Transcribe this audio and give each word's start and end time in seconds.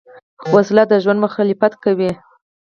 وسله 0.53 0.83
د 0.87 0.93
ژوند 1.03 1.19
مخالفت 1.25 1.73
کوي 1.83 2.11